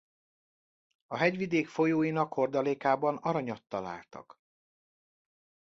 A 1.07 1.17
hegyvidék 1.17 1.67
folyóinak 1.67 2.33
hordalékában 2.33 3.15
aranyat 3.17 3.63
találtak. 3.63 4.39